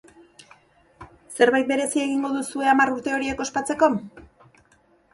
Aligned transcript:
Zerbait 1.35 1.69
berezia 1.73 2.07
egingo 2.07 2.33
duzue 2.39 2.69
hamar 2.75 2.97
urte 2.97 3.17
horiek 3.21 3.47
ospatzeko? 3.49 3.95